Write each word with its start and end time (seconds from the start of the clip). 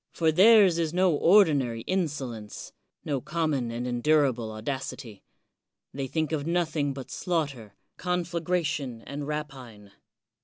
For 0.09 0.31
theirs 0.31 0.79
is 0.79 0.95
no 0.95 1.13
ordinary 1.13 1.81
insolence,— 1.81 2.73
^no 3.05 3.23
common 3.23 3.69
and 3.69 3.85
endurable 3.85 4.51
audacity. 4.51 5.21
They 5.93 6.07
think 6.07 6.31
of 6.31 6.47
nothing 6.47 6.91
but 6.91 7.11
slaughter, 7.11 7.75
conflagration 7.97 9.03
and 9.03 9.27
118 9.27 9.27
CICERO 9.27 9.27
rapine. 9.27 9.91